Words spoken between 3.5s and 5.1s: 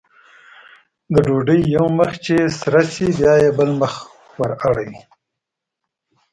بل مخ ور اړوي.